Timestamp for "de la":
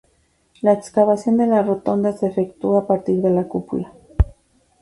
1.37-1.61, 3.21-3.47